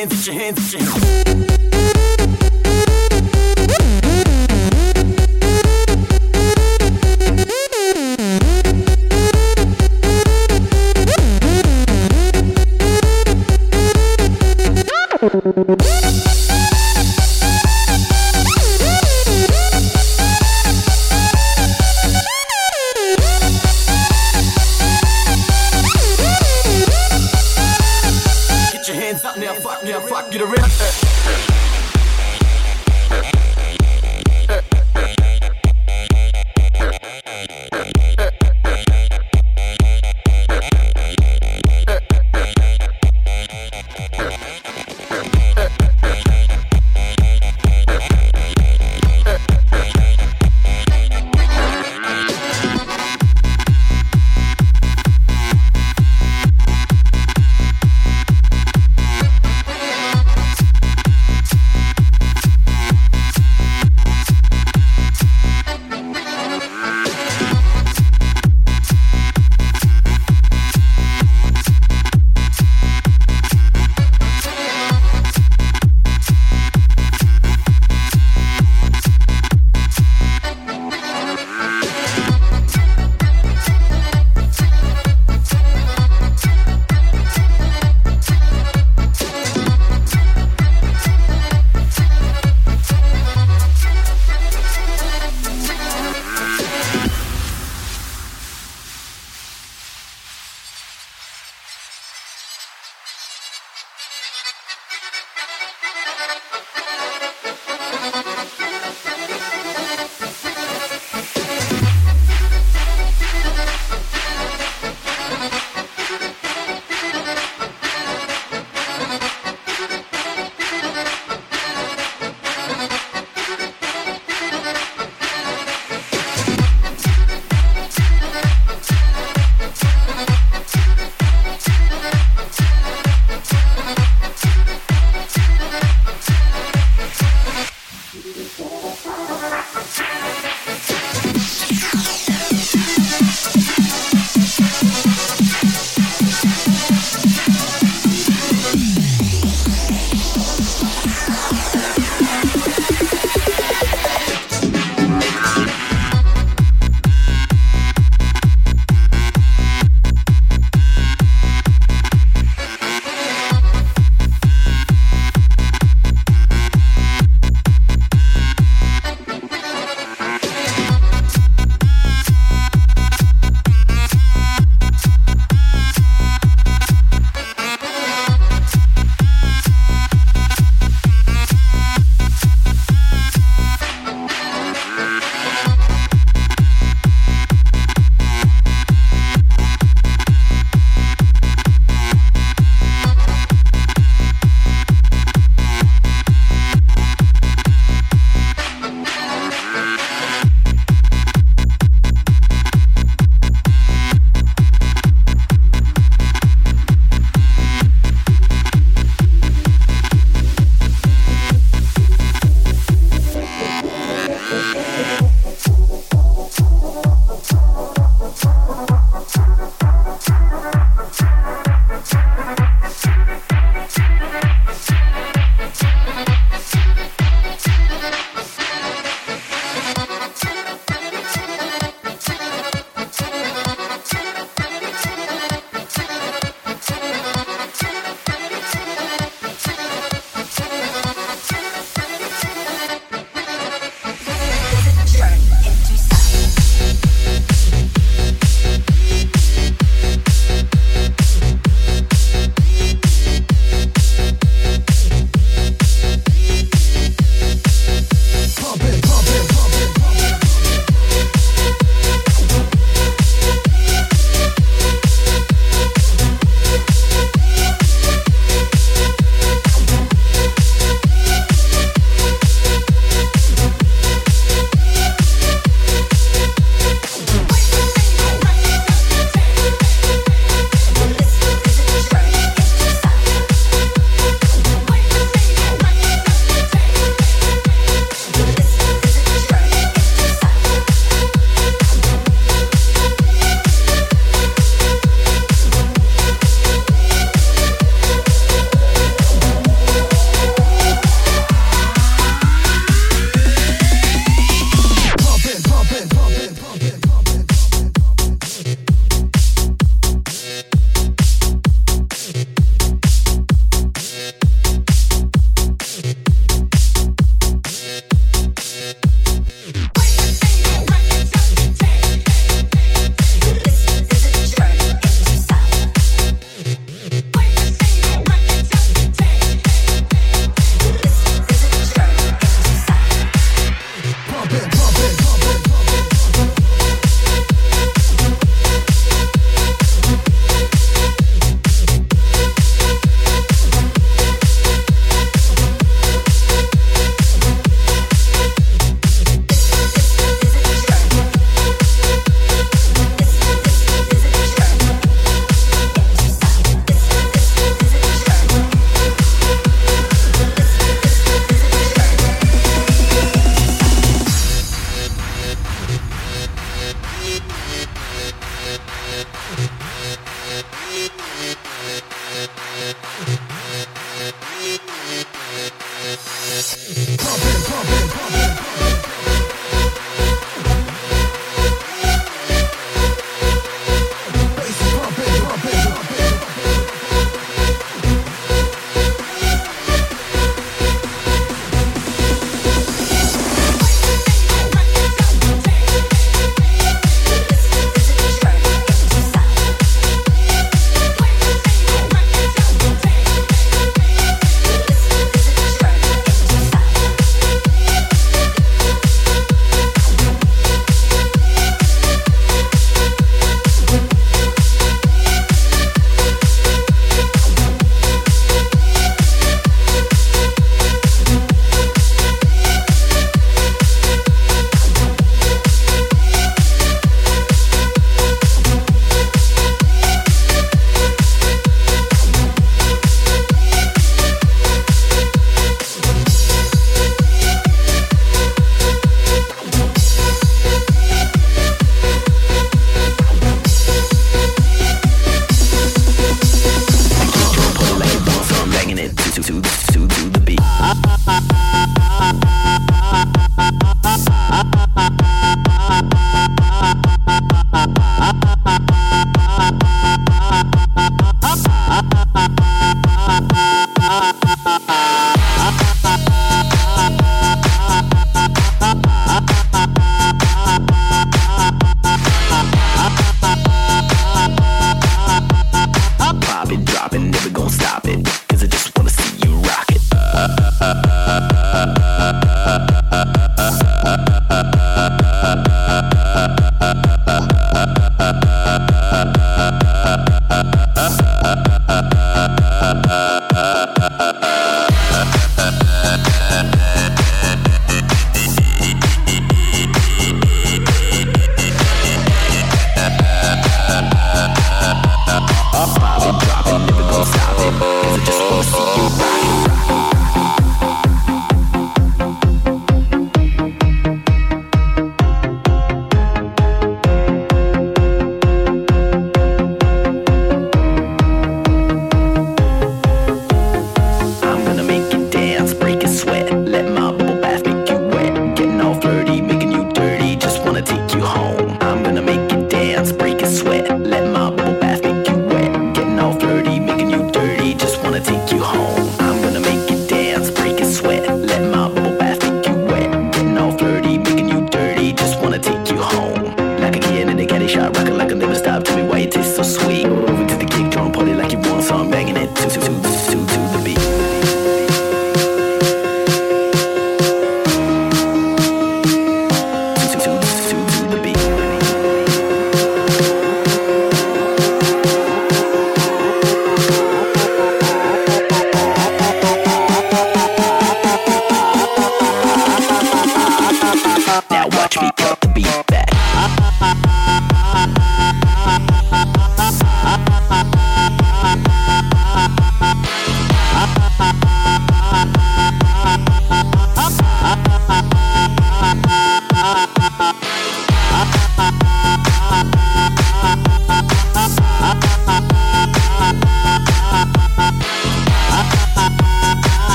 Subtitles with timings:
[0.00, 1.49] hands, get your hands, get your hands.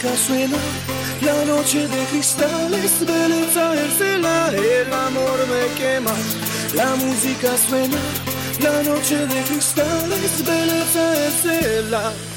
[0.00, 0.56] música suena,
[1.20, 6.14] la noche de cristales, belleza escena, el amor me quema.
[6.74, 7.98] La música suena,
[8.60, 12.29] la noche de cristal es belleza escena.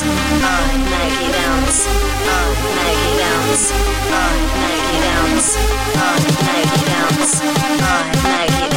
[0.00, 0.40] Bounce.
[0.44, 1.86] On Nike Bounce.
[2.26, 3.72] On Nike Bounce.
[4.12, 5.56] On Maggie Bounce.
[5.56, 6.24] I'm
[6.88, 7.40] Bounce.
[7.42, 8.69] On Nike